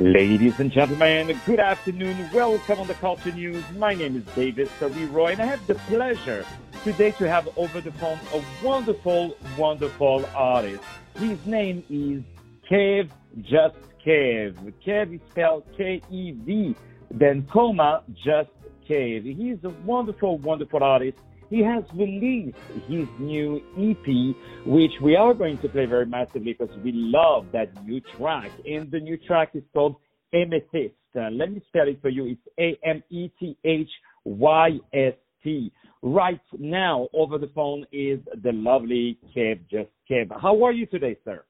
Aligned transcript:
Ladies 0.00 0.58
and 0.58 0.72
gentlemen, 0.72 1.38
good 1.44 1.60
afternoon. 1.60 2.16
Welcome 2.32 2.80
on 2.80 2.86
the 2.86 2.94
Culture 2.94 3.30
News. 3.30 3.62
My 3.76 3.92
name 3.92 4.16
is 4.16 4.34
David 4.34 4.70
Leroy, 4.80 5.32
and 5.32 5.42
I 5.42 5.44
have 5.44 5.64
the 5.66 5.74
pleasure 5.74 6.46
today 6.82 7.10
to 7.12 7.28
have 7.28 7.46
over 7.58 7.78
the 7.82 7.92
phone 7.92 8.18
a 8.32 8.42
wonderful, 8.64 9.36
wonderful 9.58 10.24
artist. 10.34 10.82
His 11.18 11.44
name 11.44 11.84
is 11.90 12.22
Kev 12.70 13.10
Just 13.42 13.76
Kev. 14.04 14.72
Kev 14.84 15.14
is 15.14 15.20
spelled 15.30 15.64
K-E-V, 15.76 16.74
then 17.10 17.46
comma, 17.52 18.02
Just 18.24 18.50
Kev. 18.88 19.24
He's 19.36 19.62
a 19.62 19.70
wonderful, 19.84 20.38
wonderful 20.38 20.82
artist 20.82 21.18
he 21.52 21.62
has 21.62 21.84
released 21.94 22.56
his 22.88 23.06
new 23.18 23.60
EP, 23.78 24.66
which 24.66 24.92
we 25.02 25.16
are 25.16 25.34
going 25.34 25.58
to 25.58 25.68
play 25.68 25.84
very 25.84 26.06
massively 26.06 26.56
because 26.58 26.74
we 26.82 26.92
love 26.92 27.46
that 27.52 27.68
new 27.84 28.00
track. 28.16 28.50
And 28.64 28.90
the 28.90 28.98
new 28.98 29.18
track 29.18 29.50
is 29.52 29.62
called 29.74 29.96
Amethyst. 30.32 30.94
Uh, 31.14 31.28
let 31.30 31.52
me 31.52 31.62
spell 31.68 31.88
it 31.88 32.00
for 32.00 32.08
you. 32.08 32.24
It's 32.24 32.40
A 32.58 32.88
M 32.88 33.02
E 33.10 33.28
T 33.38 33.58
H 33.64 33.90
Y 34.24 34.78
S 34.94 35.12
T. 35.44 35.70
Right 36.00 36.40
now, 36.58 37.08
over 37.12 37.36
the 37.36 37.50
phone 37.54 37.84
is 37.92 38.18
the 38.42 38.52
lovely 38.52 39.18
Kev, 39.36 39.60
just 39.70 39.90
Kev. 40.10 40.32
How 40.40 40.64
are 40.64 40.72
you 40.72 40.86
today, 40.86 41.18
sir? 41.22 41.44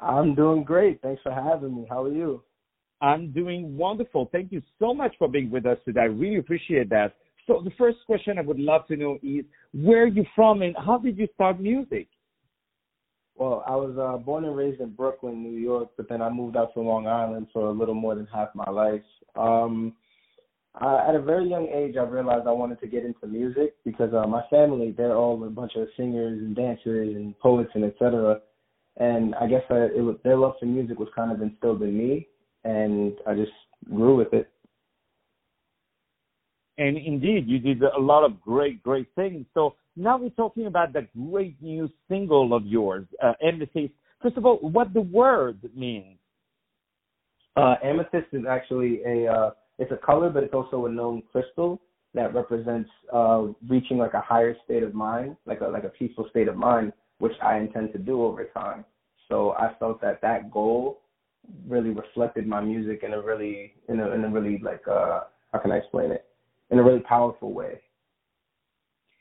I'm 0.00 0.34
doing 0.34 0.64
great. 0.64 1.02
Thanks 1.02 1.20
for 1.22 1.30
having 1.30 1.76
me. 1.76 1.86
How 1.90 2.04
are 2.04 2.12
you? 2.12 2.42
I'm 3.02 3.32
doing 3.32 3.76
wonderful. 3.76 4.30
Thank 4.32 4.50
you 4.50 4.62
so 4.78 4.94
much 4.94 5.14
for 5.18 5.28
being 5.28 5.50
with 5.50 5.66
us 5.66 5.76
today. 5.84 6.00
I 6.00 6.04
really 6.04 6.38
appreciate 6.38 6.88
that. 6.88 7.14
So 7.46 7.60
the 7.62 7.72
first 7.76 7.98
question 8.06 8.38
I 8.38 8.42
would 8.42 8.58
love 8.58 8.86
to 8.88 8.96
know 8.96 9.18
is 9.22 9.44
where 9.72 10.04
are 10.04 10.08
you 10.08 10.24
from 10.34 10.62
and 10.62 10.74
how 10.76 10.98
did 10.98 11.18
you 11.18 11.28
start 11.34 11.60
music? 11.60 12.08
Well, 13.36 13.64
I 13.66 13.74
was 13.74 13.96
uh, 13.98 14.16
born 14.18 14.44
and 14.44 14.56
raised 14.56 14.80
in 14.80 14.90
Brooklyn, 14.90 15.42
New 15.42 15.58
York, 15.58 15.90
but 15.96 16.08
then 16.08 16.22
I 16.22 16.30
moved 16.30 16.56
out 16.56 16.72
to 16.74 16.80
Long 16.80 17.06
Island 17.06 17.48
for 17.52 17.66
a 17.66 17.72
little 17.72 17.94
more 17.94 18.14
than 18.14 18.28
half 18.32 18.48
my 18.54 18.70
life. 18.70 19.02
Um, 19.34 19.94
I, 20.76 21.08
at 21.08 21.16
a 21.16 21.20
very 21.20 21.48
young 21.48 21.68
age, 21.68 21.96
I 21.96 22.04
realized 22.04 22.46
I 22.46 22.52
wanted 22.52 22.80
to 22.80 22.86
get 22.86 23.04
into 23.04 23.26
music 23.26 23.74
because 23.84 24.14
uh, 24.14 24.26
my 24.26 24.42
family, 24.50 24.94
they're 24.96 25.16
all 25.16 25.42
a 25.44 25.50
bunch 25.50 25.72
of 25.76 25.88
singers 25.96 26.38
and 26.38 26.54
dancers 26.54 27.14
and 27.14 27.38
poets 27.40 27.70
and 27.74 27.84
etc. 27.84 28.40
And 28.96 29.34
I 29.34 29.48
guess 29.48 29.62
I, 29.68 29.88
it 29.96 30.02
was, 30.02 30.16
their 30.22 30.36
love 30.36 30.54
for 30.60 30.66
music 30.66 30.98
was 30.98 31.08
kind 31.14 31.32
of 31.32 31.42
instilled 31.42 31.82
in 31.82 31.96
me, 31.96 32.28
and 32.62 33.14
I 33.26 33.34
just 33.34 33.52
grew 33.92 34.16
with 34.16 34.32
it. 34.32 34.48
And 36.78 36.96
indeed, 36.96 37.46
you 37.46 37.58
did 37.58 37.82
a 37.82 38.00
lot 38.00 38.24
of 38.24 38.40
great, 38.40 38.82
great 38.82 39.08
things. 39.14 39.46
So 39.54 39.76
now 39.96 40.18
we're 40.18 40.30
talking 40.30 40.66
about 40.66 40.92
the 40.92 41.06
great 41.30 41.56
new 41.62 41.88
single 42.08 42.52
of 42.52 42.66
yours, 42.66 43.06
uh, 43.22 43.34
Amethyst. 43.42 43.92
First 44.22 44.36
of 44.36 44.46
all, 44.46 44.56
what 44.56 44.92
the 44.92 45.02
word 45.02 45.58
means? 45.76 46.18
Uh, 47.56 47.76
amethyst 47.84 48.26
is 48.32 48.44
actually 48.48 49.00
a 49.06 49.30
uh, 49.30 49.50
it's 49.78 49.92
a 49.92 49.96
color, 49.96 50.28
but 50.30 50.42
it's 50.42 50.54
also 50.54 50.86
a 50.86 50.90
known 50.90 51.22
crystal 51.30 51.80
that 52.12 52.34
represents 52.34 52.90
uh, 53.12 53.46
reaching 53.68 53.98
like 53.98 54.14
a 54.14 54.20
higher 54.20 54.56
state 54.64 54.82
of 54.82 54.94
mind, 54.94 55.36
like 55.46 55.60
a 55.60 55.66
like 55.66 55.84
a 55.84 55.88
peaceful 55.88 56.26
state 56.30 56.48
of 56.48 56.56
mind, 56.56 56.92
which 57.18 57.34
I 57.42 57.58
intend 57.58 57.92
to 57.92 57.98
do 57.98 58.24
over 58.24 58.44
time. 58.46 58.84
So 59.28 59.52
I 59.52 59.74
felt 59.78 60.00
that 60.00 60.20
that 60.22 60.50
goal 60.50 61.02
really 61.68 61.90
reflected 61.90 62.46
my 62.46 62.60
music 62.60 63.02
in 63.04 63.12
a 63.12 63.20
really 63.20 63.74
in 63.88 64.00
a 64.00 64.10
in 64.10 64.24
a 64.24 64.30
really 64.30 64.58
like 64.64 64.82
uh 64.88 65.20
how 65.52 65.60
can 65.60 65.70
I 65.70 65.76
explain 65.76 66.10
it 66.10 66.24
in 66.74 66.80
a 66.80 66.82
really 66.82 67.00
powerful 67.00 67.52
way. 67.52 67.80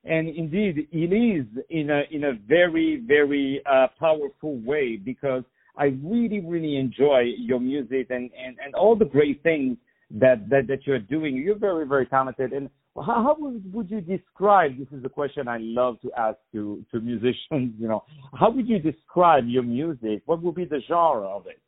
And 0.05 0.27
indeed, 0.27 0.87
it 0.91 1.13
is 1.13 1.45
in 1.69 1.89
a 1.89 2.01
in 2.11 2.25
a 2.25 2.33
very 2.47 3.01
very 3.07 3.61
uh, 3.71 3.87
powerful 3.97 4.57
way 4.57 4.97
because 4.97 5.43
I 5.77 5.95
really 6.03 6.41
really 6.41 6.77
enjoy 6.77 7.31
your 7.37 7.59
music 7.59 8.07
and 8.09 8.29
and 8.37 8.57
and 8.63 8.75
all 8.75 8.95
the 8.97 9.05
great 9.05 9.41
things 9.43 9.77
that 10.11 10.49
that 10.49 10.67
that 10.67 10.85
you're 10.85 10.99
doing. 10.99 11.37
You're 11.37 11.57
very 11.57 11.87
very 11.87 12.05
talented. 12.07 12.51
And 12.51 12.69
how, 12.95 13.23
how 13.23 13.35
would 13.39 13.73
would 13.73 13.89
you 13.89 14.01
describe? 14.01 14.77
This 14.77 14.91
is 14.91 15.05
a 15.05 15.09
question 15.09 15.47
I 15.47 15.59
love 15.61 16.01
to 16.01 16.11
ask 16.17 16.37
to 16.51 16.83
to 16.91 16.99
musicians. 16.99 17.73
You 17.79 17.87
know, 17.87 18.03
how 18.33 18.49
would 18.49 18.67
you 18.67 18.79
describe 18.79 19.45
your 19.47 19.63
music? 19.63 20.23
What 20.25 20.41
would 20.41 20.55
be 20.55 20.65
the 20.65 20.81
genre 20.87 21.27
of 21.27 21.47
it? 21.47 21.61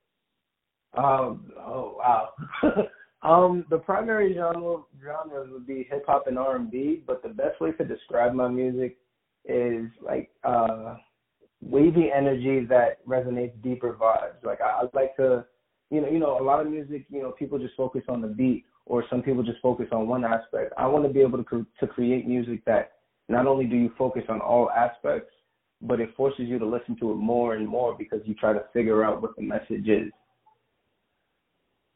Um. 0.98 1.54
Oh 1.58 1.96
wow. 2.00 2.30
Um, 3.22 3.66
the 3.70 3.78
primary 3.78 4.34
genre 4.34 4.84
genres 5.04 5.50
would 5.52 5.66
be 5.66 5.88
hip 5.90 6.06
hop 6.08 6.28
and 6.28 6.38
R 6.38 6.58
and 6.58 6.70
B, 6.70 7.02
but 7.08 7.24
the 7.24 7.30
best 7.30 7.60
way 7.60 7.72
to 7.74 7.86
describe 7.86 8.34
my 8.34 8.48
music 8.48 8.98
is 9.46 9.86
like 10.02 10.32
uh 10.44 10.96
wavy 11.62 12.12
energy 12.16 12.66
that 12.66 13.06
resonates 13.08 13.60
deeper 13.64 13.94
vibes. 13.94 14.44
Like 14.44 14.60
I, 14.62 14.82
I 14.82 14.88
like 14.94 15.16
to, 15.18 15.46
you 15.90 16.02
know, 16.02 16.10
you 16.10 16.20
know, 16.20 16.40
a 16.40 16.44
lot 16.44 16.60
of 16.60 16.72
music, 16.72 17.06
you 17.10 17.22
know, 17.22 17.32
people 17.32 17.58
just 17.58 17.76
focus 17.76 18.04
on 18.10 18.22
the 18.22 18.28
beat, 18.28 18.66
or 18.86 19.04
some 19.10 19.22
people 19.22 19.44
just 19.44 19.62
focus 19.62 19.88
on 19.92 20.08
one 20.08 20.24
aspect. 20.24 20.74
I 20.78 20.88
want 20.88 21.06
to 21.06 21.14
be 21.14 21.22
able 21.22 21.44
to 21.44 21.66
to 21.80 21.88
create 21.88 22.28
music 22.28 22.64
that 22.66 22.94
not 23.28 23.48
only 23.48 23.66
do 23.66 23.76
you 23.76 23.92
focus 23.98 24.24
on 24.30 24.40
all 24.42 24.70
aspects, 24.70 25.32
but 25.82 26.00
it 26.00 26.16
forces 26.16 26.48
you 26.48 26.60
to 26.60 26.66
listen 26.66 26.96
to 27.00 27.12
it 27.12 27.16
more 27.16 27.56
and 27.56 27.68
more 27.68 27.96
because 27.98 28.20
you 28.26 28.36
try 28.36 28.54
to 28.54 28.64
figure 28.74 29.04
out 29.04 29.22
what 29.22 29.36
the 29.36 29.42
message 29.42 29.88
is 29.88 30.12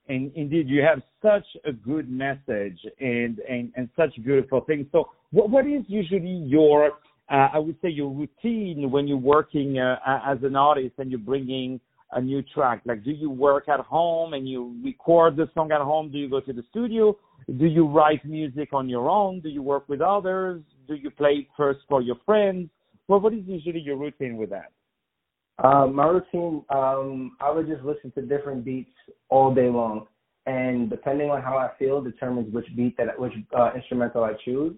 and 0.09 0.31
indeed 0.35 0.67
you 0.67 0.81
have 0.81 1.01
such 1.21 1.45
a 1.65 1.71
good 1.71 2.09
message 2.09 2.79
and 2.99 3.39
and, 3.39 3.71
and 3.75 3.89
such 3.95 4.13
beautiful 4.23 4.61
things. 4.61 4.87
So 4.91 5.09
what 5.31 5.49
what 5.49 5.65
is 5.65 5.83
usually 5.87 6.43
your 6.47 6.87
uh, 7.31 7.49
I 7.53 7.59
would 7.59 7.77
say 7.81 7.89
your 7.89 8.09
routine 8.09 8.89
when 8.91 9.07
you're 9.07 9.17
working 9.17 9.79
uh, 9.79 9.97
as 10.25 10.39
an 10.43 10.55
artist 10.55 10.95
and 10.97 11.11
you're 11.11 11.19
bringing 11.19 11.79
a 12.11 12.19
new 12.19 12.41
track? 12.41 12.81
Like, 12.85 13.03
do 13.03 13.11
you 13.11 13.29
work 13.29 13.69
at 13.69 13.79
home 13.81 14.33
and 14.33 14.49
you 14.49 14.75
record 14.83 15.37
the 15.37 15.47
song 15.53 15.71
at 15.71 15.81
home? 15.81 16.11
Do 16.11 16.17
you 16.17 16.27
go 16.27 16.39
to 16.39 16.51
the 16.51 16.63
studio? 16.71 17.15
Do 17.59 17.65
you 17.65 17.87
write 17.87 18.25
music 18.25 18.69
on 18.73 18.89
your 18.89 19.07
own? 19.07 19.41
Do 19.41 19.49
you 19.49 19.61
work 19.61 19.87
with 19.87 20.01
others? 20.01 20.61
Do 20.87 20.95
you 20.95 21.11
play 21.11 21.47
first 21.55 21.81
for 21.87 22.01
your 22.01 22.17
friends? 22.25 22.69
Well, 23.07 23.19
what 23.19 23.33
is 23.33 23.43
usually 23.45 23.79
your 23.79 23.97
routine 23.97 24.37
with 24.37 24.49
that? 24.49 24.71
Uh, 25.63 25.87
my 25.87 26.05
routine, 26.07 26.63
um, 26.69 27.35
I 27.41 27.51
would 27.51 27.67
just 27.67 27.83
listen 27.83 28.11
to 28.11 28.21
different 28.21 28.63
beats 28.63 28.91
all 29.27 29.53
day 29.53 29.69
long, 29.69 30.07
and 30.45 30.89
depending 30.89 31.29
on 31.29 31.41
how 31.41 31.57
I 31.57 31.71
feel, 31.77 32.01
determines 32.01 32.53
which 32.53 32.65
beat 32.77 32.95
that 32.97 33.19
which 33.19 33.33
uh, 33.57 33.71
instrumental 33.75 34.23
I 34.23 34.33
choose. 34.45 34.75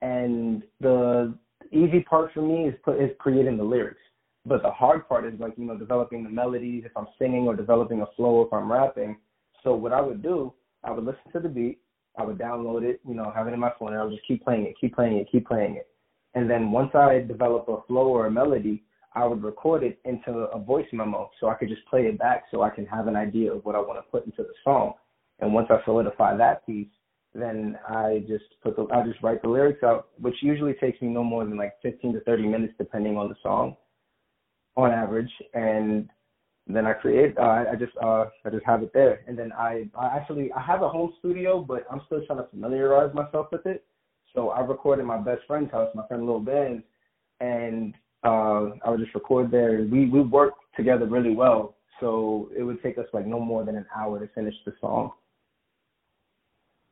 And 0.00 0.62
the 0.80 1.34
easy 1.72 2.00
part 2.00 2.32
for 2.32 2.42
me 2.42 2.68
is 2.68 2.74
put, 2.84 3.00
is 3.00 3.10
creating 3.18 3.56
the 3.56 3.64
lyrics, 3.64 4.00
but 4.46 4.62
the 4.62 4.70
hard 4.70 5.08
part 5.08 5.26
is 5.26 5.38
like 5.40 5.54
you 5.56 5.64
know 5.64 5.76
developing 5.76 6.22
the 6.22 6.30
melodies 6.30 6.84
if 6.86 6.92
I'm 6.96 7.08
singing 7.18 7.48
or 7.48 7.56
developing 7.56 8.02
a 8.02 8.06
flow 8.16 8.42
if 8.42 8.52
I'm 8.52 8.70
rapping. 8.70 9.16
So 9.64 9.74
what 9.74 9.92
I 9.92 10.00
would 10.00 10.22
do, 10.22 10.52
I 10.84 10.92
would 10.92 11.04
listen 11.04 11.32
to 11.32 11.40
the 11.40 11.48
beat, 11.48 11.80
I 12.16 12.22
would 12.24 12.38
download 12.38 12.84
it, 12.84 13.00
you 13.08 13.14
know, 13.14 13.32
have 13.34 13.48
it 13.48 13.54
in 13.54 13.60
my 13.60 13.72
phone, 13.76 13.92
and 13.92 14.00
I 14.00 14.04
would 14.04 14.14
just 14.14 14.26
keep 14.26 14.44
playing 14.44 14.66
it, 14.66 14.76
keep 14.80 14.94
playing 14.94 15.16
it, 15.16 15.26
keep 15.32 15.48
playing 15.48 15.76
it. 15.76 15.88
And 16.34 16.48
then 16.48 16.70
once 16.70 16.94
I 16.94 17.18
develop 17.20 17.68
a 17.68 17.82
flow 17.88 18.06
or 18.06 18.26
a 18.26 18.30
melody, 18.30 18.84
I 19.14 19.26
would 19.26 19.42
record 19.42 19.82
it 19.82 19.98
into 20.04 20.32
a 20.32 20.58
voice 20.58 20.86
memo 20.92 21.30
so 21.38 21.48
I 21.48 21.54
could 21.54 21.68
just 21.68 21.84
play 21.86 22.02
it 22.02 22.18
back 22.18 22.44
so 22.50 22.62
I 22.62 22.70
can 22.70 22.86
have 22.86 23.08
an 23.08 23.16
idea 23.16 23.52
of 23.52 23.64
what 23.64 23.74
I 23.74 23.80
want 23.80 23.98
to 23.98 24.10
put 24.10 24.24
into 24.24 24.42
the 24.42 24.54
song. 24.64 24.94
And 25.40 25.52
once 25.52 25.68
I 25.70 25.78
solidify 25.84 26.36
that 26.36 26.64
piece, 26.66 26.88
then 27.34 27.78
I 27.88 28.24
just 28.28 28.44
put 28.62 28.76
the 28.76 28.86
I 28.92 29.06
just 29.06 29.22
write 29.22 29.42
the 29.42 29.48
lyrics 29.48 29.82
out, 29.82 30.08
which 30.18 30.36
usually 30.42 30.74
takes 30.74 31.00
me 31.00 31.08
no 31.08 31.24
more 31.24 31.44
than 31.44 31.56
like 31.56 31.74
15 31.82 32.12
to 32.14 32.20
30 32.20 32.46
minutes 32.46 32.74
depending 32.78 33.16
on 33.16 33.28
the 33.28 33.36
song, 33.42 33.76
on 34.76 34.90
average. 34.90 35.30
And 35.54 36.08
then 36.66 36.86
I 36.86 36.92
create. 36.92 37.36
Uh, 37.38 37.64
I 37.72 37.74
just 37.78 37.92
uh, 38.02 38.26
I 38.44 38.50
just 38.50 38.64
have 38.64 38.82
it 38.82 38.92
there, 38.94 39.20
and 39.26 39.36
then 39.36 39.52
I 39.52 39.88
I 39.98 40.06
actually 40.16 40.52
I 40.52 40.60
have 40.60 40.82
a 40.82 40.88
home 40.88 41.12
studio, 41.18 41.60
but 41.60 41.84
I'm 41.90 42.02
still 42.06 42.24
trying 42.26 42.38
to 42.38 42.46
familiarize 42.50 43.14
myself 43.14 43.48
with 43.50 43.66
it. 43.66 43.84
So 44.34 44.50
I 44.50 44.60
recorded 44.60 45.04
my 45.04 45.18
best 45.18 45.42
friend's 45.46 45.72
house, 45.72 45.90
my 45.94 46.06
friend 46.06 46.24
Lil 46.24 46.40
Ben, 46.40 46.82
and 47.40 47.94
uh, 48.24 48.70
I 48.84 48.90
would 48.90 49.00
just 49.00 49.14
record 49.14 49.50
there. 49.50 49.86
We 49.90 50.08
we 50.08 50.20
work 50.20 50.54
together 50.76 51.06
really 51.06 51.34
well, 51.34 51.76
so 52.00 52.48
it 52.56 52.62
would 52.62 52.82
take 52.82 52.98
us 52.98 53.06
like 53.12 53.26
no 53.26 53.40
more 53.40 53.64
than 53.64 53.76
an 53.76 53.86
hour 53.96 54.18
to 54.20 54.32
finish 54.34 54.54
the 54.64 54.72
song. 54.80 55.12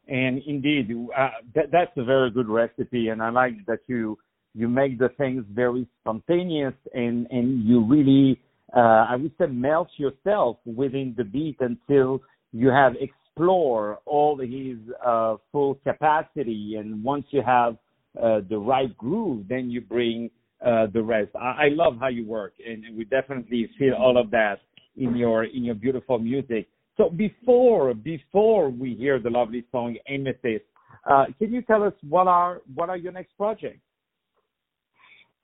And 0.09 0.43
indeed, 0.45 0.91
uh, 1.17 1.29
that, 1.55 1.71
that's 1.71 1.93
a 1.97 2.05
very 2.05 2.31
good 2.31 2.49
recipe, 2.49 3.09
and 3.09 3.23
I 3.23 3.31
like 3.31 3.65
that 3.67 3.81
you 3.87 4.19
you 4.55 4.69
make 4.69 4.99
the 4.99 5.11
things 5.11 5.45
very 5.53 5.87
spontaneous 6.01 6.75
and 6.93 7.29
and 7.31 7.65
you 7.65 7.85
really 7.85 8.41
uh, 8.77 9.07
I 9.09 9.17
would 9.17 9.33
say 9.39 9.47
melt 9.47 9.89
yourself 9.97 10.59
within 10.65 11.15
the 11.17 11.25
beat 11.25 11.57
until 11.61 12.21
you 12.53 12.69
have 12.69 12.95
explored 13.01 13.99
all 14.07 14.39
his 14.39 14.79
uh, 15.05 15.37
full 15.53 15.77
capacity, 15.77 16.77
and 16.79 17.03
once 17.03 17.27
you 17.31 17.43
have 17.45 17.77
uh, 18.21 18.41
the 18.49 18.59
right 18.59 18.97
groove, 18.97 19.47
then 19.49 19.71
you 19.71 19.81
bring 19.81 20.31
uh, 20.65 20.87
the 20.93 21.03
rest. 21.03 21.31
I, 21.35 21.67
I 21.67 21.69
love 21.71 21.97
how 21.99 22.09
you 22.09 22.27
work, 22.27 22.55
and 22.67 22.85
we 22.97 23.05
definitely 23.05 23.71
feel 23.79 23.95
all 23.95 24.17
of 24.19 24.31
that 24.31 24.61
in 24.97 25.17
your 25.17 25.45
in 25.45 25.65
your 25.65 25.75
beautiful 25.75 26.19
music. 26.19 26.69
So 26.97 27.09
before 27.09 27.95
before 27.95 28.69
we 28.69 28.95
hear 28.95 29.19
the 29.19 29.31
lovely 29.31 29.65
song 29.73 29.97
Amethyst, 30.09 30.65
uh, 31.09 31.27
can 31.39 31.53
you 31.53 31.63
tell 31.63 31.83
us 31.83 31.95
what 32.09 32.27
are 32.27 32.61
what 32.75 32.91
are 32.91 32.97
your 32.97 33.13
next 33.13 33.37
projects? 33.37 33.81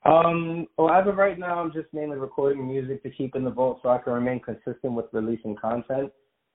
Um, 0.04 0.68
well, 0.78 0.90
as 0.90 1.08
of 1.08 1.16
right 1.16 1.38
now, 1.38 1.58
I'm 1.58 1.72
just 1.72 1.88
mainly 1.92 2.16
recording 2.16 2.66
music 2.66 3.02
to 3.02 3.10
keep 3.10 3.34
in 3.34 3.42
the 3.42 3.50
vault 3.50 3.80
so 3.82 3.88
I 3.88 3.98
can 3.98 4.12
remain 4.12 4.40
consistent 4.40 4.92
with 4.92 5.06
releasing 5.12 5.56
content. 5.56 6.12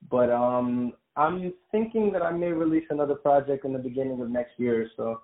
But 0.09 0.29
um, 0.29 0.93
I'm 1.17 1.51
thinking 1.71 2.11
that 2.13 2.21
I 2.21 2.31
may 2.31 2.47
release 2.47 2.85
another 2.89 3.15
project 3.15 3.65
in 3.65 3.73
the 3.73 3.79
beginning 3.79 4.21
of 4.21 4.29
next 4.29 4.53
year 4.57 4.89
so. 4.95 5.21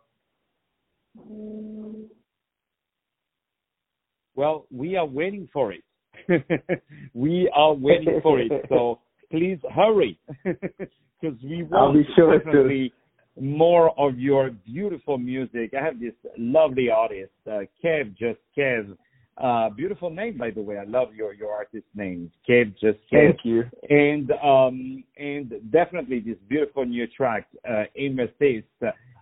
Well, 4.37 4.67
we 4.71 4.95
are 4.95 5.05
waiting 5.05 5.49
for 5.51 5.73
it. 5.73 5.83
we 7.15 7.49
are 7.55 7.73
waiting 7.73 8.19
for 8.21 8.39
it. 8.39 8.51
So 8.69 8.99
please 9.31 9.57
hurry, 9.75 10.19
because 10.45 11.37
we 11.43 11.63
want 11.63 12.05
sure 12.15 12.37
definitely 12.37 12.93
to. 13.35 13.43
more 13.43 13.99
of 13.99 14.19
your 14.19 14.51
beautiful 14.51 15.17
music. 15.17 15.73
I 15.79 15.83
have 15.83 15.99
this 15.99 16.13
lovely 16.37 16.91
artist, 16.91 17.31
uh, 17.47 17.61
Kev, 17.83 18.15
just 18.15 18.39
Kev. 18.55 18.95
Uh, 19.39 19.69
beautiful 19.71 20.11
name, 20.11 20.37
by 20.37 20.51
the 20.51 20.61
way. 20.61 20.77
I 20.77 20.83
love 20.83 21.15
your 21.15 21.33
your 21.33 21.51
artist 21.51 21.87
name, 21.95 22.31
Kev, 22.47 22.73
just 22.73 22.99
Kev. 23.11 23.31
Thank 23.31 23.39
you. 23.43 23.63
And 23.89 24.31
um 24.43 25.03
and 25.17 25.51
definitely 25.71 26.19
this 26.19 26.37
beautiful 26.47 26.85
new 26.85 27.07
track, 27.07 27.47
uh, 27.67 27.85
Amethyst. 27.99 28.67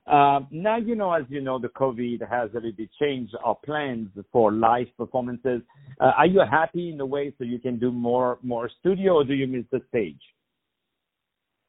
Um, 0.08 0.48
now 0.52 0.78
you 0.78 0.96
know, 0.96 1.12
as 1.14 1.24
you 1.30 1.42
know, 1.42 1.58
the 1.58 1.70
COVID 1.70 2.20
has 2.30 2.52
a 2.52 2.56
little 2.56 2.72
bit 2.72 2.90
changed 3.02 3.36
our 3.44 3.56
plans 3.66 4.10
for 4.32 4.52
live 4.52 4.88
performances. 4.98 5.62
Uh, 6.00 6.12
are 6.18 6.28
you 6.28 6.42
happy 6.50 6.92
in 6.92 7.00
a 7.00 7.06
way 7.06 7.34
so 7.38 7.44
you 7.44 7.58
can 7.58 7.80
do 7.80 7.92
more 7.92 8.38
more 8.44 8.70
studio, 8.80 9.16
or 9.16 9.24
do 9.24 9.34
you 9.34 9.48
miss 9.48 9.66
the 9.72 9.82
stage? 9.90 10.22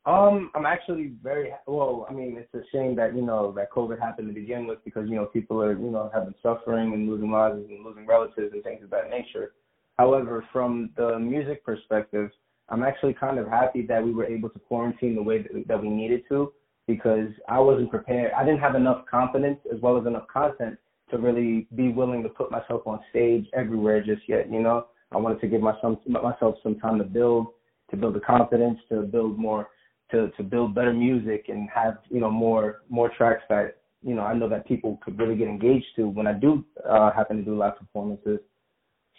Um, 0.05 0.51
I'm 0.55 0.67
actually 0.67 1.15
very 1.23 1.51
well. 1.67 2.07
I 2.09 2.13
mean, 2.13 2.37
it's 2.39 2.53
a 2.55 2.63
shame 2.71 2.95
that 2.97 3.17
you 3.17 3.23
know 3.23 3.53
that 3.53 3.73
COVID 3.73 3.99
happened 3.99 4.29
to 4.29 4.35
begin 4.35 4.67
with 4.67 4.85
because 4.85 5.09
you 5.09 5.17
know 5.17 5.27
people 5.27 5.63
are 5.63 5.73
you 5.73 5.91
know 5.91 6.11
have 6.13 6.25
been 6.25 6.35
suffering 6.43 6.93
and 6.93 7.09
losing 7.09 7.31
lives 7.31 7.57
and 7.57 7.85
losing 7.85 8.07
relatives 8.07 8.53
and 8.53 8.63
things 8.63 8.85
of 8.85 8.91
that 8.91 9.09
nature. 9.09 9.53
However, 9.99 10.45
from 10.53 10.91
the 10.95 11.19
music 11.19 11.65
perspective, 11.65 12.31
I'm 12.69 12.83
actually 12.83 13.15
kind 13.15 13.39
of 13.39 13.49
happy 13.49 13.87
that 13.87 14.05
we 14.05 14.13
were 14.13 14.27
able 14.27 14.51
to 14.51 14.59
quarantine 14.59 15.15
the 15.15 15.23
way 15.23 15.47
that 15.67 15.81
we 15.81 15.89
needed 15.89 16.23
to 16.29 16.53
because 16.87 17.29
I 17.49 17.59
wasn't 17.59 17.91
prepared. 17.91 18.33
I 18.33 18.45
didn't 18.45 18.61
have 18.61 18.75
enough 18.75 19.05
confidence 19.11 19.59
as 19.73 19.81
well 19.81 19.99
as 19.99 20.07
enough 20.07 20.27
content 20.29 20.79
to 21.11 21.19
really 21.19 21.67
be 21.75 21.89
willing 21.89 22.23
to 22.23 22.29
put 22.29 22.51
myself 22.51 22.87
on 22.87 23.01
stage 23.11 23.47
everywhere 23.55 24.03
just 24.03 24.23
yet. 24.29 24.51
You 24.51 24.61
know, 24.61 24.87
I 25.13 25.19
wanted 25.19 25.41
to 25.41 25.49
give 25.49 25.61
myself 25.61 25.99
myself 26.07 26.57
some 26.63 26.79
time 26.79 26.99
to 26.99 27.05
build, 27.05 27.49
to 27.91 27.97
build 27.97 28.15
the 28.15 28.21
confidence, 28.21 28.79
to 28.89 29.03
build 29.03 29.39
more 29.39 29.69
to 30.11 30.31
to 30.37 30.43
build 30.43 30.75
better 30.75 30.93
music 30.93 31.47
and 31.49 31.69
have 31.75 31.99
you 32.11 32.21
know 32.21 32.31
more 32.31 32.83
more 32.89 33.11
tracks 33.17 33.43
that 33.49 33.79
you 34.03 34.15
know 34.15 34.23
I 34.23 34.35
know 34.35 34.49
that 34.49 34.67
people 34.67 34.99
could 35.05 35.19
really 35.19 35.37
get 35.37 35.49
engaged 35.49 35.87
to 35.97 36.09
when 36.09 36.27
I 36.27 36.33
do 36.33 36.65
uh, 36.89 37.13
happen 37.13 37.39
to 37.39 37.43
do 37.43 37.57
live 37.57 37.79
performances. 37.79 38.41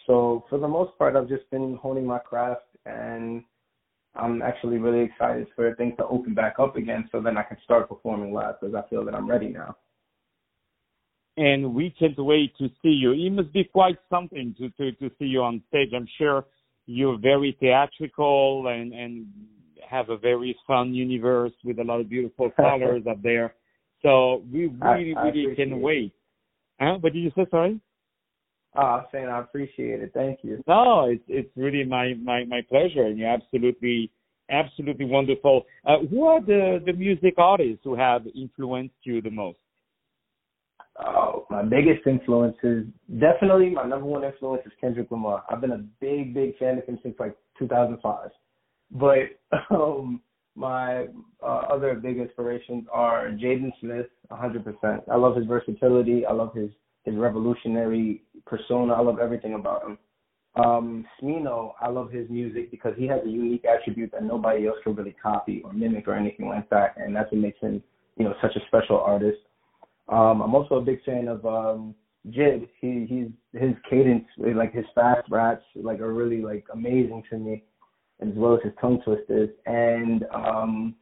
So 0.05 0.45
for 0.49 0.57
the 0.57 0.67
most 0.67 0.97
part, 0.97 1.15
I've 1.15 1.27
just 1.27 1.49
been 1.51 1.77
honing 1.81 2.05
my 2.05 2.19
craft, 2.19 2.63
and 2.85 3.43
I'm 4.17 4.41
actually 4.41 4.77
really 4.77 5.05
excited 5.05 5.47
for 5.55 5.73
things 5.75 5.93
to 5.97 6.05
open 6.07 6.33
back 6.33 6.55
up 6.59 6.75
again, 6.75 7.07
so 7.11 7.21
then 7.21 7.37
I 7.37 7.43
can 7.43 7.57
start 7.63 7.89
performing 7.89 8.33
live 8.33 8.55
because 8.59 8.75
I 8.75 8.87
feel 8.89 9.05
that 9.05 9.15
I'm 9.15 9.29
ready 9.29 9.49
now. 9.49 9.75
And 11.37 11.73
we 11.73 11.93
can't 11.97 12.17
wait 12.17 12.57
to 12.57 12.67
see 12.81 12.89
you. 12.89 13.11
It 13.11 13.31
must 13.31 13.53
be 13.53 13.63
quite 13.63 13.97
something 14.09 14.55
to 14.57 14.69
to 14.71 14.91
to 14.93 15.09
see 15.19 15.25
you 15.25 15.41
on 15.41 15.61
stage. 15.69 15.89
I'm 15.95 16.07
sure 16.17 16.45
you're 16.87 17.19
very 17.19 17.55
theatrical 17.59 18.67
and 18.67 18.91
and 18.93 19.27
have 19.87 20.09
a 20.09 20.17
very 20.17 20.57
fun 20.65 20.93
universe 20.93 21.53
with 21.63 21.79
a 21.79 21.83
lot 21.83 21.99
of 21.99 22.09
beautiful 22.09 22.49
colors 22.55 23.03
up 23.09 23.21
there. 23.21 23.53
So 24.01 24.43
we 24.51 24.67
really, 24.67 25.15
I, 25.15 25.21
I 25.21 25.29
really 25.29 25.55
can 25.55 25.73
it. 25.73 25.77
wait. 25.77 26.13
Huh? 26.79 26.97
What 26.99 27.13
did 27.13 27.19
you 27.19 27.31
say? 27.35 27.45
Sorry. 27.49 27.79
Oh, 28.77 29.01
saying 29.11 29.27
I 29.27 29.39
appreciate 29.39 30.01
it. 30.01 30.11
Thank 30.13 30.39
you. 30.43 30.63
No, 30.67 31.05
it's 31.09 31.23
it's 31.27 31.49
really 31.55 31.83
my 31.83 32.13
my 32.21 32.45
my 32.45 32.61
pleasure, 32.69 33.03
and 33.03 33.17
you're 33.17 33.29
absolutely 33.29 34.11
absolutely 34.49 35.05
wonderful. 35.05 35.65
Uh, 35.85 35.99
who 36.09 36.25
are 36.25 36.41
the 36.41 36.81
the 36.85 36.93
music 36.93 37.33
artists 37.37 37.81
who 37.83 37.95
have 37.95 38.23
influenced 38.35 38.95
you 39.03 39.21
the 39.21 39.31
most? 39.31 39.57
Oh, 40.99 41.45
my 41.49 41.63
biggest 41.63 42.05
influence 42.07 42.57
is 42.63 42.85
definitely 43.19 43.69
my 43.69 43.85
number 43.85 44.05
one 44.05 44.23
influence 44.23 44.63
is 44.65 44.71
Kendrick 44.81 45.11
Lamar. 45.11 45.43
I've 45.49 45.61
been 45.61 45.71
a 45.71 45.85
big, 45.99 46.33
big 46.33 46.57
fan 46.57 46.77
of 46.77 46.85
him 46.85 46.99
since 47.03 47.15
like 47.19 47.35
2005. 47.59 48.29
But 48.91 49.39
um, 49.75 50.21
my 50.55 51.05
uh, 51.43 51.61
other 51.71 51.93
big 51.95 52.17
inspirations 52.17 52.85
are 52.91 53.29
Jaden 53.29 53.71
Smith, 53.79 54.07
100%. 54.31 55.01
I 55.09 55.15
love 55.15 55.35
his 55.35 55.45
versatility. 55.45 56.25
I 56.25 56.33
love 56.33 56.53
his 56.55 56.71
his 57.07 57.15
revolutionary 57.15 58.21
persona. 58.45 58.93
I 58.93 59.01
love 59.01 59.19
everything 59.19 59.53
about 59.53 59.83
him. 59.83 59.97
Um, 60.55 61.05
Smino, 61.21 61.73
I 61.79 61.89
love 61.89 62.11
his 62.11 62.29
music 62.29 62.69
because 62.71 62.93
he 62.97 63.07
has 63.07 63.21
a 63.23 63.29
unique 63.29 63.63
attribute 63.63 64.11
that 64.11 64.23
nobody 64.23 64.67
else 64.67 64.77
can 64.83 64.95
really 64.95 65.15
copy 65.21 65.61
or 65.63 65.71
mimic 65.71 66.07
or 66.07 66.15
anything 66.15 66.47
like 66.47 66.69
that, 66.69 66.95
and 66.97 67.15
that's 67.15 67.31
what 67.31 67.39
makes 67.39 67.59
him, 67.59 67.81
you 68.17 68.25
know, 68.25 68.33
such 68.41 68.55
a 68.55 68.65
special 68.67 68.99
artist. 68.99 69.39
Um, 70.09 70.41
I'm 70.41 70.55
also 70.55 70.75
a 70.75 70.81
big 70.81 71.03
fan 71.03 71.27
of 71.27 71.45
um, 71.45 71.95
JID. 72.29 72.67
He 72.81 73.05
he's 73.07 73.61
his 73.61 73.75
cadence, 73.89 74.25
like 74.37 74.73
his 74.73 74.85
fast 74.95 75.29
raps, 75.29 75.63
like 75.75 75.99
are 75.99 76.13
really 76.13 76.41
like 76.41 76.65
amazing 76.73 77.23
to 77.29 77.37
me 77.37 77.63
as 78.19 78.29
well 78.35 78.55
as 78.55 78.61
his 78.63 78.73
tongue 78.81 78.99
twisters. 79.05 79.49
And 79.65 80.25
um, 80.33 80.95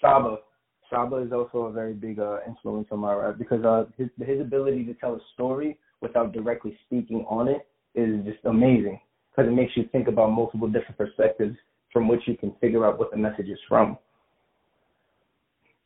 Saba, 0.00 0.36
Saba 0.92 1.16
is 1.16 1.32
also 1.32 1.62
a 1.62 1.72
very 1.72 1.94
big 1.94 2.18
uh, 2.18 2.38
influence 2.46 2.86
on 2.90 2.98
my 2.98 3.14
rap 3.14 3.38
because 3.38 3.64
uh, 3.64 3.84
his 3.96 4.08
his 4.24 4.40
ability 4.40 4.84
to 4.84 4.94
tell 4.94 5.14
a 5.14 5.20
story 5.32 5.78
without 6.02 6.32
directly 6.32 6.78
speaking 6.84 7.24
on 7.28 7.48
it 7.48 7.66
is 7.94 8.22
just 8.24 8.44
amazing 8.44 9.00
because 9.30 9.50
it 9.50 9.54
makes 9.54 9.72
you 9.74 9.88
think 9.90 10.06
about 10.06 10.30
multiple 10.30 10.68
different 10.68 10.98
perspectives 10.98 11.56
from 11.92 12.08
which 12.08 12.20
you 12.26 12.36
can 12.36 12.52
figure 12.60 12.86
out 12.86 12.98
what 12.98 13.10
the 13.10 13.16
message 13.16 13.48
is 13.48 13.58
from. 13.68 13.96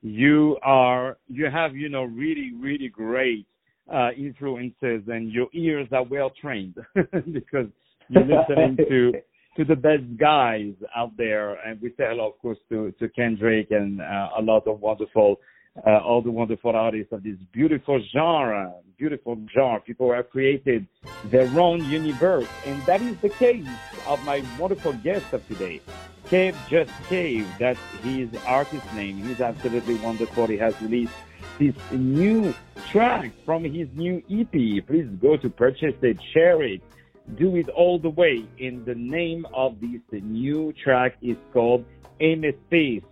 You 0.03 0.59
are 0.63 1.19
you 1.29 1.47
have 1.51 1.77
you 1.77 1.89
know 1.89 2.03
really 2.03 2.53
really 2.59 2.89
great 2.89 3.47
uh, 3.93 4.11
influences 4.17 5.03
and 5.07 5.31
your 5.31 5.47
ears 5.53 5.87
are 5.93 6.05
well 6.05 6.33
trained 6.41 6.75
because 7.33 7.67
you're 8.09 8.25
listening 8.25 8.77
to 8.89 9.13
to 9.57 9.65
the 9.65 9.77
best 9.77 10.05
guys 10.19 10.73
out 10.95 11.17
there, 11.17 11.55
and 11.55 11.81
we 11.81 11.89
say 11.91 12.05
hello, 12.09 12.29
of 12.29 12.39
course, 12.41 12.59
to 12.69 12.93
to 12.99 13.09
Kendrick 13.09 13.71
and 13.71 14.01
uh, 14.01 14.29
a 14.39 14.43
lot 14.43 14.67
of 14.67 14.81
wonderful, 14.81 15.37
uh, 15.87 15.99
all 15.99 16.23
the 16.23 16.31
wonderful 16.31 16.77
artists 16.77 17.13
of 17.13 17.23
this 17.23 17.39
beautiful 17.53 18.01
genre, 18.13 18.75
beautiful 18.99 19.37
genre. 19.53 19.81
People 19.81 20.13
have 20.13 20.29
created 20.31 20.87
their 21.27 21.49
own 21.59 21.85
universe, 21.85 22.49
and 22.67 22.81
that 22.83 23.01
is 23.01 23.17
the 23.19 23.31
case 23.31 23.67
of 24.07 24.23
my 24.25 24.45
wonderful 24.59 24.93
guest 24.93 25.33
of 25.33 25.47
today. 25.49 25.81
Kev 26.27 26.55
Just 26.69 26.91
Kev, 27.09 27.47
that's 27.59 27.81
his 28.03 28.29
artist 28.47 28.93
name. 28.95 29.23
He's 29.23 29.41
absolutely 29.41 29.95
wonderful. 29.97 30.47
He 30.49 30.59
has 30.59 30.75
released 30.83 31.13
this 31.59 31.75
new 31.93 32.53
track 32.91 33.31
from 33.45 33.65
his 33.65 33.89
new 33.95 34.23
EP. 34.31 34.87
Please 34.87 35.07
go 35.23 35.37
to 35.37 35.49
purchase 35.49 35.95
it, 36.03 36.19
share 36.35 36.63
it 36.63 36.83
do 37.35 37.57
it 37.57 37.69
all 37.69 37.99
the 37.99 38.11
way. 38.11 38.45
In 38.59 38.85
the 38.85 38.95
name 38.95 39.47
of 39.53 39.81
this 39.81 40.01
new 40.13 40.73
track 40.73 41.17
is 41.21 41.37
called 41.53 41.85
Amethyst. 42.21 43.07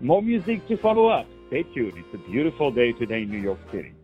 More 0.00 0.22
music 0.22 0.66
to 0.68 0.76
follow 0.76 1.08
up. 1.08 1.26
Stay 1.48 1.64
tuned. 1.74 1.94
It's 1.96 2.14
a 2.14 2.30
beautiful 2.30 2.70
day 2.70 2.92
today 2.92 3.22
in 3.22 3.30
New 3.30 3.40
York 3.40 3.58
City. 3.72 3.94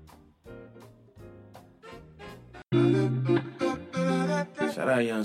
Shout 4.75 4.89
out 4.89 5.05
Young 5.05 5.25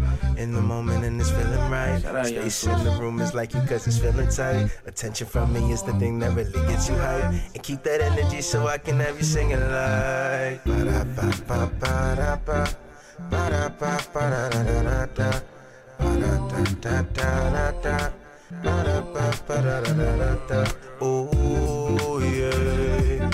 In 0.41 0.53
the 0.53 0.59
mm, 0.59 0.73
moment 0.73 1.03
mm. 1.03 1.07
and 1.07 1.21
it's 1.21 1.29
feeling 1.29 1.69
right. 1.69 2.01
Stay 2.49 2.71
in 2.71 2.83
the 2.83 2.97
room 2.99 3.21
is 3.21 3.35
like 3.35 3.53
you 3.53 3.61
cause 3.61 3.85
it's 3.85 3.99
feeling 3.99 4.27
tight. 4.27 4.71
Attention 4.87 5.27
from 5.27 5.53
me 5.53 5.71
is 5.71 5.83
the 5.83 5.93
thing 5.99 6.17
that 6.17 6.33
really 6.33 6.51
gets 6.65 6.89
you 6.89 6.95
hype. 6.95 7.25
And 7.53 7.61
keep 7.61 7.83
that 7.83 8.01
energy 8.01 8.41
so 8.41 8.65
I 8.65 8.79
can 8.79 8.99
have 9.01 9.15
you 9.19 9.23
singing 9.23 9.59
like. 9.59 10.65
Ooh, 21.03 22.17
yeah. 22.33 23.29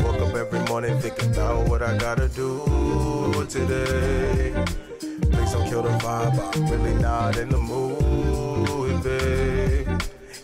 Woke 0.00 0.20
up 0.22 0.34
every 0.34 0.62
morning 0.68 0.98
thinking 0.98 1.30
about 1.30 1.68
what 1.68 1.82
I 1.82 1.96
gotta 1.98 2.26
do 2.26 3.46
today. 3.48 4.11
Kill 5.72 5.80
the 5.80 5.88
vibe, 5.88 6.36
I'm 6.54 6.66
really 6.70 6.92
not 7.00 7.38
in 7.38 7.48
the 7.48 7.56
mood, 7.56 9.02
babe. 9.02 9.88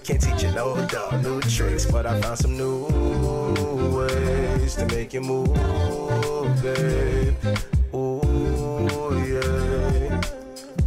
Can't 0.03 0.23
teach 0.23 0.43
you 0.43 0.51
no 0.53 0.75
dog, 0.87 1.23
new 1.23 1.43
tricks, 1.43 1.85
but 1.85 2.07
I 2.07 2.19
found 2.23 2.39
some 2.39 2.57
new 2.57 2.87
ways 3.95 4.75
to 4.77 4.87
make 4.87 5.13
you 5.13 5.21
move, 5.21 5.53
babe. 6.63 7.35
Ooh, 7.95 8.89
yeah. 9.29 10.19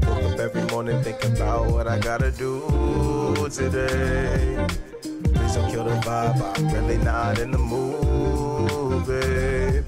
Woke 0.07 0.23
up 0.33 0.39
every 0.39 0.63
morning 0.71 1.03
thinking 1.03 1.33
about 1.35 1.69
what 1.69 1.87
I 1.87 1.99
gotta 1.99 2.31
do 2.31 3.35
today. 3.51 4.65
Please 5.03 5.53
don't 5.53 5.69
kill 5.69 5.83
the 5.83 5.93
vibe, 6.01 6.41
I'm 6.57 6.67
really 6.73 6.97
not 6.97 7.37
in 7.37 7.51
the 7.51 7.59
mood, 7.59 9.05
babe. 9.05 9.85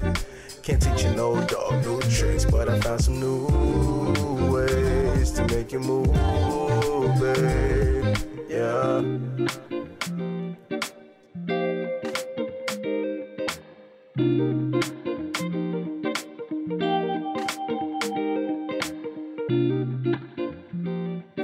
Can't 0.62 0.80
teach 0.80 1.02
you 1.02 1.10
no 1.10 1.44
dog, 1.46 1.84
new 1.84 2.00
tricks, 2.02 2.44
but 2.44 2.68
I 2.68 2.78
found 2.78 3.00
some 3.00 3.18
new 3.18 4.33
ways 5.24 5.32
to 5.32 5.46
make 5.54 5.72
you 5.72 5.80
move, 5.80 6.12
babe. 7.20 8.16
Yeah. 8.48 9.02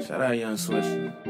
Shout 0.01 0.21
out 0.21 0.37
Young 0.37 0.57
Swish. 0.57 1.30